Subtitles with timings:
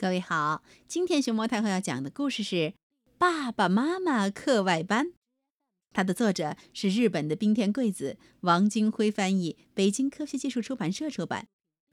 [0.00, 2.56] 各位好，今天熊猫太后要讲的故事是
[3.18, 5.08] 《爸爸妈妈课外班》，
[5.92, 11.48] 它的作者是日本的冰田贵子，王金辉翻译，北京科学技术出版社出版。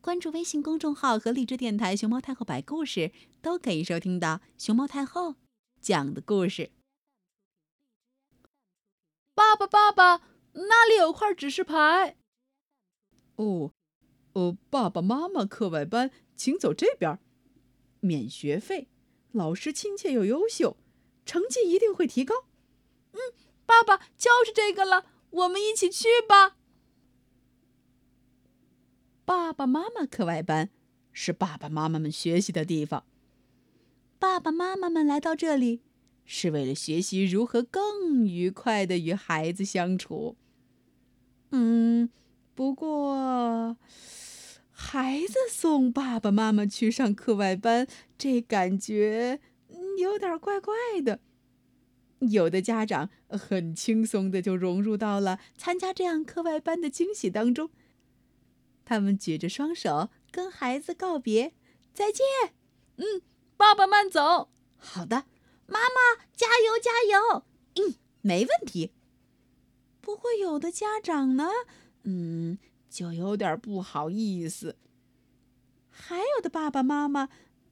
[0.00, 3.12] 关注微信公众号和荔枝电台“熊猫太后摆故事”，
[3.42, 5.34] 都可以收听到熊猫太后
[5.82, 6.70] 讲的故事。
[9.34, 10.22] 爸爸，爸爸，
[10.54, 12.16] 那里有块指示牌。
[13.36, 13.70] 哦，
[14.32, 17.18] 呃，爸爸妈妈课外班，请走这边。
[18.00, 18.88] 免学费，
[19.32, 20.76] 老师亲切又优秀，
[21.24, 22.46] 成绩一定会提高。
[23.12, 23.20] 嗯，
[23.64, 26.56] 爸爸就是这个了，我们一起去吧。
[29.24, 30.70] 爸爸妈妈课外班
[31.12, 33.04] 是爸爸妈妈们学习的地方。
[34.18, 35.82] 爸爸妈妈们来到这里，
[36.24, 40.36] 是为了学习如何更愉快的与孩子相处。
[41.50, 42.10] 嗯，
[42.54, 43.76] 不过。
[44.82, 49.38] 孩子送爸爸妈妈去上课外班，这感觉
[49.98, 51.20] 有点怪怪的。
[52.20, 57.70] 有的家长很轻松的就融入到了参加这样课外班的惊喜当中。
[58.84, 61.52] 他们举着双手跟孩子告别，
[61.92, 62.24] 再见。
[62.96, 63.22] 嗯，
[63.56, 64.50] 爸爸慢走。
[64.76, 65.26] 好的，
[65.66, 67.44] 妈妈加油加油。
[67.76, 68.92] 嗯，没问题。
[70.00, 71.48] 不过有的家长呢，
[72.02, 72.58] 嗯。
[72.90, 74.76] 就有点不好意思。
[75.88, 77.28] 还有的爸爸妈妈，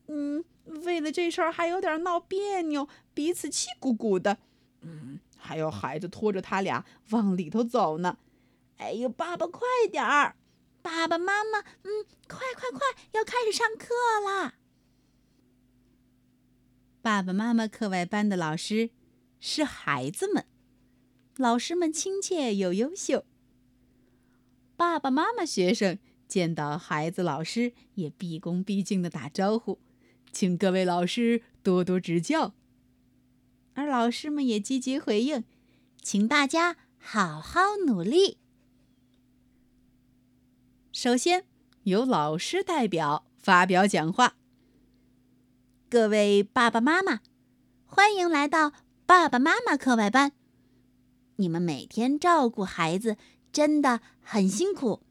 [0.06, 4.38] 嗯，为了这事儿还有点闹别扭，彼此气鼓鼓的。
[4.80, 8.16] 嗯，还有孩子拖着他俩往里头走呢。
[8.77, 10.36] 哎呦，爸爸快点儿！
[10.80, 12.80] 爸爸妈妈，嗯，快快快，
[13.12, 13.92] 要开始上课
[14.25, 14.55] 啦！
[17.03, 18.91] 爸爸妈妈课外班的老师
[19.41, 20.47] 是孩子们，
[21.36, 23.25] 老师们亲切又优秀。
[24.78, 25.98] 爸爸妈妈、学生
[26.28, 29.80] 见到孩子，老师也毕恭毕敬的打招呼，
[30.30, 32.54] 请各位老师多多指教。
[33.74, 35.42] 而老师们也积极回应，
[36.00, 38.38] 请大家好好努力。
[40.92, 41.44] 首先，
[41.82, 44.36] 由老师代表发表讲话。
[45.91, 47.19] 各位爸爸妈妈，
[47.84, 48.72] 欢迎来到
[49.04, 50.30] 爸爸妈妈课外班。
[51.34, 53.16] 你们每天照顾孩子。
[53.53, 55.03] 真的很辛苦，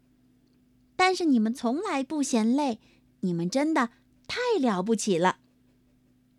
[0.96, 2.80] 但是你们从来不嫌累，
[3.22, 3.90] 你们真的
[4.28, 5.40] 太了不起了。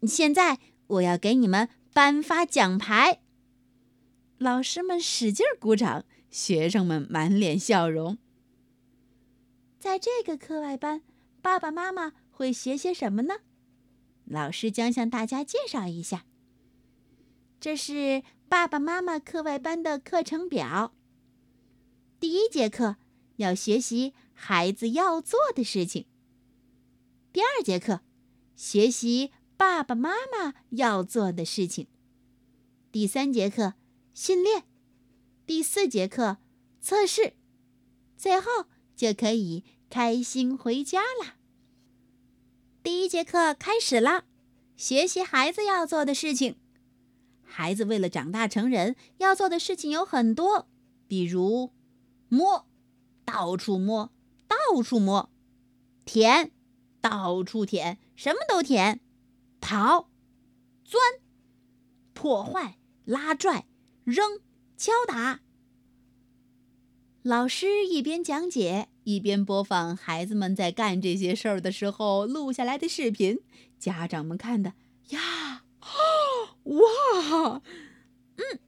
[0.06, 3.20] 现在我要给你们颁发奖牌。
[4.38, 8.19] 老师们使劲鼓掌，学生们满脸笑容。
[9.78, 11.03] 在这个课外班，
[11.42, 13.34] 爸爸妈妈会学些什么呢？
[14.25, 16.25] 老师将向大家介绍一下。
[17.59, 20.94] 这是爸爸妈妈课外班的课程表。
[22.20, 22.96] 第一节课
[23.36, 26.06] 要学习孩子要做的事情。
[27.32, 28.00] 第二节课
[28.56, 31.86] 学习爸爸妈妈要做的事情。
[32.90, 33.74] 第三节课
[34.14, 34.64] 训练。
[35.46, 36.38] 第四节课
[36.80, 37.34] 测试。
[38.16, 41.36] 最后就可以开心回家了。
[42.82, 44.24] 第一节课开始了，
[44.76, 46.56] 学习孩子要做的事情。
[47.44, 50.66] 孩子为了长大成人，要做的事情有很多，
[51.06, 51.70] 比如。
[52.28, 52.66] 摸，
[53.25, 54.12] 到处摸，
[54.47, 55.31] 到处摸；
[56.05, 56.53] 舔，
[57.00, 58.99] 到处舔，什么都舔；
[59.61, 60.11] 跑，
[60.84, 61.03] 钻，
[62.12, 63.66] 破坏，拉拽，
[64.05, 64.41] 扔，
[64.77, 65.41] 敲打。
[67.22, 73.41] 老师一边讲解，一边播放孩子们在干这些事儿的时候录下来的视频。
[73.78, 74.75] 家长们看的
[75.10, 75.65] 呀，
[76.65, 77.62] 哇，
[78.37, 78.60] 嗯，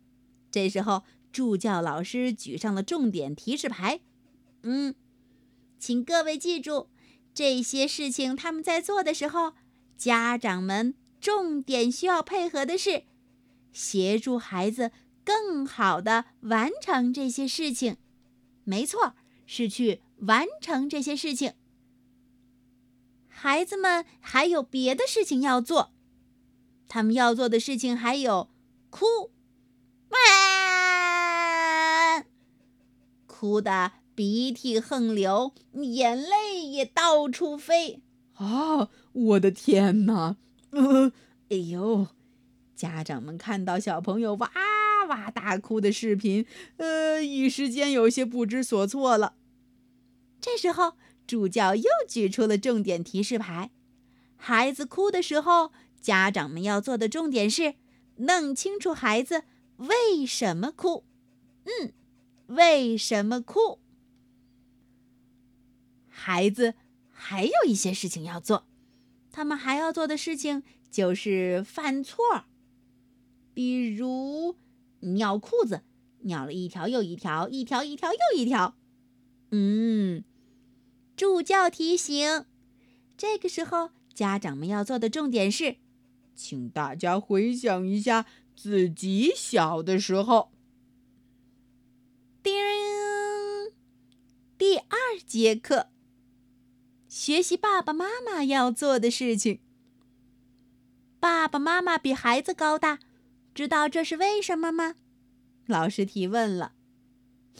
[0.51, 1.05] 这时候。
[1.33, 4.01] 助教老师举上了重点提示牌，
[4.63, 4.95] 嗯，
[5.79, 6.89] 请各位记住，
[7.33, 9.55] 这些事情他们在做的时候，
[9.97, 13.05] 家长们重点需要配合的是，
[13.73, 14.91] 协助孩子
[15.25, 17.97] 更好的完成这些事情。
[18.65, 19.15] 没错，
[19.47, 21.55] 是去完成这些事情。
[23.29, 25.93] 孩子们还有别的事情要做，
[26.89, 28.51] 他们要做的事情还有
[28.91, 29.31] 哭。
[33.41, 38.03] 哭得鼻涕横流，眼泪也到处飞。
[38.35, 40.37] 啊，我的天哪！
[40.73, 41.11] 呃，
[41.49, 42.09] 哎呦，
[42.77, 44.51] 家长们看到小朋友哇
[45.09, 46.45] 哇大哭的视频，
[46.77, 49.37] 呃，一时间有些不知所措了。
[50.39, 53.71] 这时候，助教又举出了重点提示牌：
[54.37, 57.77] 孩子哭的时候，家长们要做的重点是
[58.17, 59.45] 弄清楚孩子
[59.79, 61.05] 为什么哭。
[61.65, 61.95] 嗯。
[62.51, 63.79] 为什么哭？
[66.09, 66.75] 孩子
[67.09, 68.67] 还有一些事情要做，
[69.31, 72.47] 他们还要做的事情就是犯错，
[73.55, 74.57] 比如
[74.99, 75.83] 尿裤子，
[76.23, 78.75] 尿了一条又一条，一条一条又一条。
[79.53, 80.25] 嗯，
[81.15, 82.47] 助教提醒，
[83.17, 85.77] 这个时候家长们要做的重点是，
[86.35, 88.27] 请大家回想一下
[88.57, 90.51] 自己小的时候。
[95.31, 95.91] 杰克。
[97.09, 99.61] 学习爸爸妈妈要做的事情。
[101.21, 102.99] 爸爸妈妈比孩子高大，
[103.55, 104.97] 知道这是为什么吗？
[105.67, 106.73] 老师提问了。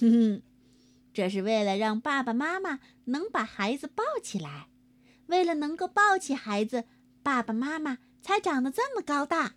[0.01, 0.43] 哼哼，
[1.15, 4.67] 这是为了让爸爸妈妈能把孩子抱起来。
[5.27, 6.87] 为了能够抱起孩子，
[7.23, 9.55] 爸爸妈妈才长得这么高大。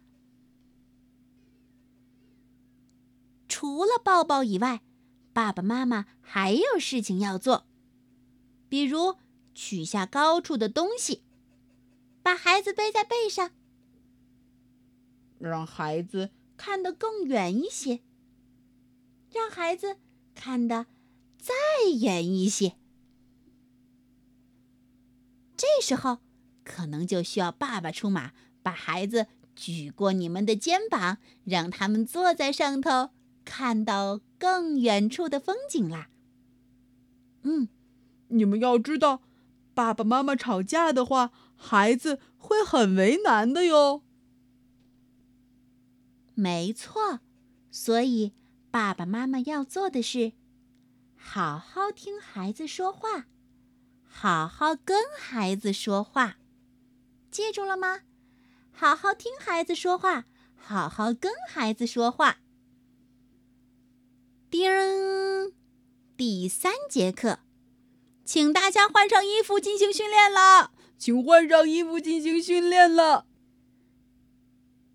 [3.48, 4.82] 除了抱抱以外，
[5.34, 7.66] 爸爸妈妈还有事情要做，
[8.74, 9.18] 比如。
[9.56, 11.22] 取下高处的东西，
[12.24, 13.52] 把孩子背在背上，
[15.38, 18.00] 让孩子看得更远一些，
[19.32, 19.98] 让孩子
[20.34, 20.88] 看得
[21.38, 21.54] 再
[22.02, 22.76] 远一些。
[25.56, 26.18] 这时候，
[26.64, 28.34] 可能就需要爸爸出马，
[28.64, 33.12] 把孩子举过你们的肩膀，让他们坐在上头，
[33.46, 36.10] 看到更远处的风景啦。
[37.44, 37.70] 嗯，
[38.34, 39.22] 你们要知道。
[39.76, 44.04] 爸爸妈妈吵架的话，孩子会很为难的哟。
[46.36, 47.22] 没错，
[47.72, 48.34] 所以
[48.70, 50.34] 爸爸妈妈要做的是，
[51.16, 53.26] 好好听孩子说话，
[54.04, 56.38] 好好跟孩子说话，
[57.32, 58.02] 记住了吗？
[58.72, 60.26] 好好听孩子说话，
[60.56, 62.38] 好好跟孩子说话。
[64.52, 64.72] 叮，
[66.16, 67.40] 第三节课。
[68.26, 73.26] 请大家换上衣服进行训练了，请换上衣服进行训练了。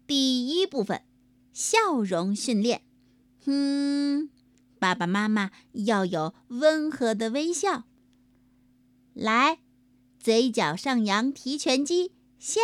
[0.06, 1.02] 第一部分，
[1.52, 2.82] 笑容训练。
[3.44, 4.30] 嗯，
[4.78, 7.84] 爸爸妈妈要有温和的微笑。
[9.12, 9.58] 来，
[10.18, 12.60] 嘴角上扬，提拳肌，下，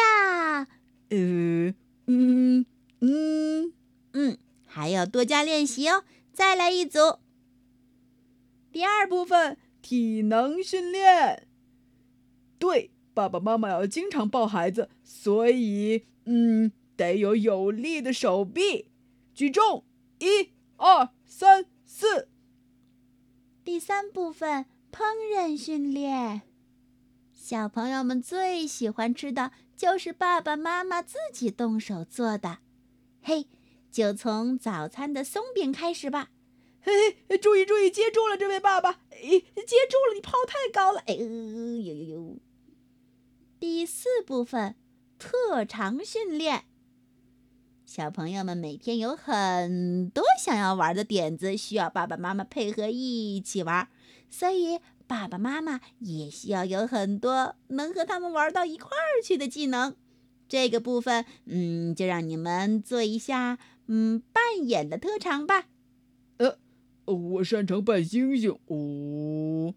[1.10, 1.74] 呃，
[2.06, 2.64] 嗯，
[3.00, 3.72] 嗯，
[4.12, 6.04] 嗯，还要多加练习哦。
[6.32, 7.18] 再来一组。
[8.72, 9.58] 第二部分。
[9.84, 11.46] 体能训练，
[12.58, 18.86] 对，爸爸妈妈要经常抱孩子，所以，嗯，得有有力的手臂。
[19.34, 19.84] 举重，
[20.20, 22.30] 一、二、三、四。
[23.62, 25.02] 第三部分，烹
[25.36, 26.40] 饪训练。
[27.34, 32.60] 小朋友们最喜欢吃的就是爸爸妈妈自己动手做的。
[33.20, 33.48] 嘿，
[33.90, 36.30] 就从早餐的松饼开始吧。
[36.84, 42.36] 嘿嘿，注意注意，接住了，这位爸爸，哎，接住了，你抛太高了，哎呦呦呦呦！
[43.58, 44.74] 第四部分，
[45.18, 46.64] 特长训练。
[47.86, 53.88] 小朋友们每天有很多想要玩的点子，需要爸爸妈妈配合一起玩，
[54.28, 59.96] 所以爸爸妈妈也需要有很多能和他们玩到一块儿去的技能。
[60.46, 65.68] 这个部分，嗯，就让你们做一下，嗯，扮演的特长吧。
[67.06, 69.74] 我擅长扮星星哦，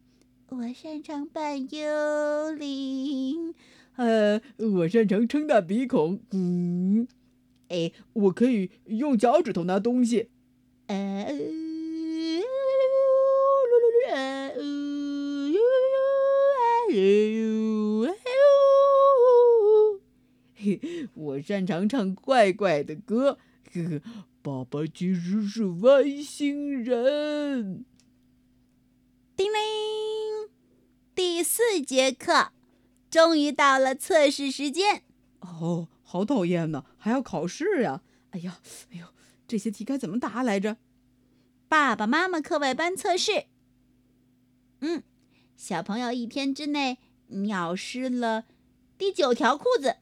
[0.49, 3.53] 我擅长扮幽灵，
[3.97, 7.05] 呃，我擅长撑大鼻孔，嗯，
[7.67, 10.29] 哎，我可以用脚趾头拿东西，
[10.87, 11.27] 呃，
[21.13, 23.37] 我擅长唱怪怪的歌，
[23.73, 24.01] 呵呵。
[24.41, 27.85] 爸爸其实是外星人。
[29.35, 30.49] 叮铃，
[31.13, 32.51] 第四节课，
[33.09, 35.03] 终于到了测试时间。
[35.41, 38.01] 哦，好讨厌呢，还要考试呀！
[38.31, 38.59] 哎呀，
[38.91, 39.07] 哎呦，
[39.47, 40.77] 这些题该怎么答来着？
[41.67, 43.45] 爸爸妈妈课外班测试。
[44.79, 45.03] 嗯，
[45.55, 46.97] 小朋友一天之内
[47.27, 48.45] 尿湿了
[48.97, 49.97] 第九条裤子，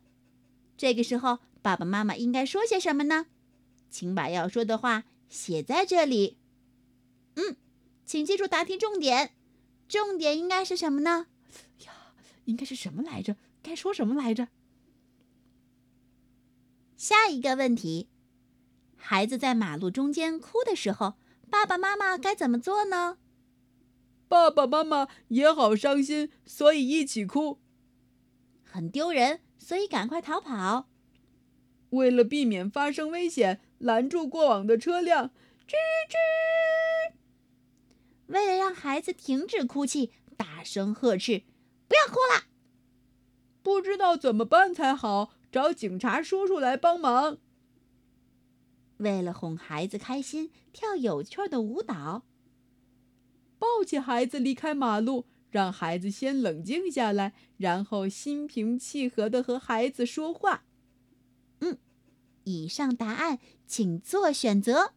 [0.78, 3.26] 这个时候爸爸妈妈应该说些什么呢？
[3.90, 6.38] 请把要说的话写在这里。
[7.36, 7.58] 嗯，
[8.06, 9.36] 请记住答题重点，
[9.88, 11.28] 重点应该是什么呢？
[11.86, 11.94] 呀，
[12.46, 13.36] 应该是什么来着？
[13.62, 14.48] 该说什么来着？
[16.96, 18.10] 下一个问题：
[18.96, 21.16] 孩子在马路中间哭的时候，
[21.50, 23.18] 爸爸妈妈该怎么做呢？
[24.28, 27.60] 爸爸妈妈也好伤心，所以一起哭。
[28.64, 30.90] 很丢人，所以赶快逃跑。
[31.90, 33.62] 为了避免发生危险。
[33.80, 35.30] 拦住过往的车辆，
[35.68, 35.74] 吱
[36.10, 37.14] 吱。
[38.28, 41.44] 为了让孩子停止哭泣，大声呵斥
[41.88, 42.48] ：“不要哭了！”
[43.62, 47.38] 不知道怎么办才好，找警察叔叔来帮忙。
[48.98, 52.26] 为了哄孩子开心，跳有趣的舞蹈，
[53.58, 60.65] 抱起孩子离开马路，让孩子先冷静下来，然后心平气和的和孩子说话。
[62.46, 64.94] 嗯，以上答案请做选择。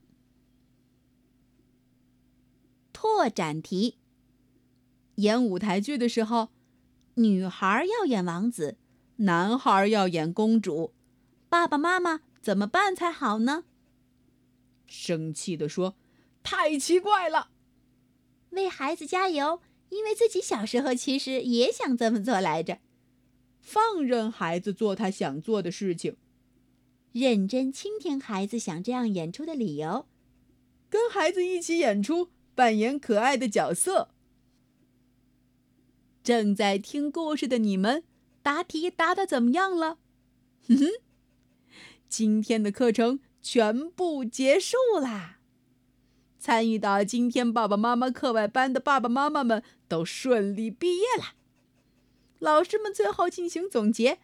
[2.92, 3.96] 拓展题：
[5.16, 6.50] 演舞台剧的时候，
[7.14, 8.76] 女孩要演王子，
[9.16, 10.92] 男孩要演公主，
[11.48, 13.64] 爸爸妈妈怎么办才好呢？
[14.86, 15.96] 生气地说
[16.42, 17.50] ：“太奇怪了！”
[18.50, 22.78] 为孩子加油，因为自己小时候其实也想这么做来着。
[23.60, 26.16] 放任孩子做他想做的事情，
[27.12, 30.06] 认真倾听孩子想这样演出的理由，
[30.88, 34.10] 跟孩子一起演出，扮演可爱的角色。
[36.22, 38.04] 正在听故事的你们，
[38.42, 39.98] 答题答的怎么样了？
[40.68, 40.86] 哼哼，
[42.08, 43.20] 今天的课程。
[43.40, 45.38] 全部结束啦！
[46.38, 51.34] 参与到今天爸爸妈妈课外班的爸爸妈妈们都顺利毕业了。
[52.40, 54.18] 老师们最后进行总结：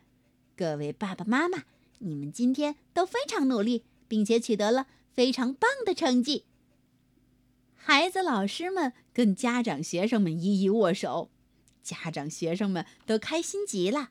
[0.57, 1.63] 各位爸爸妈妈，
[2.05, 6.45] 你们今天都非常努力，并且取得了非常棒的成绩。
[7.75, 11.31] 孩子、老师们跟家长、学生们一一握手，
[11.83, 14.11] 家长、学生们都开心极了。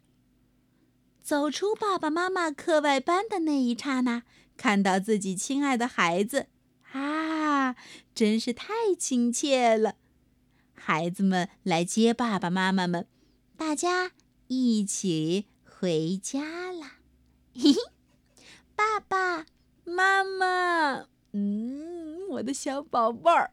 [1.22, 4.24] 走出爸爸妈妈课外班的那一刹那。
[4.56, 6.46] 看到自己亲爱的孩子，
[6.92, 7.76] 啊，
[8.14, 9.96] 真是太亲切了！
[10.76, 13.08] 孩子们来接爸爸妈妈们，
[13.58, 14.12] 大家
[14.48, 17.03] 一起回家了。
[17.56, 17.80] 嘿嘿，
[18.76, 19.46] 爸爸
[19.84, 23.52] 妈妈，嗯，我的小宝贝儿。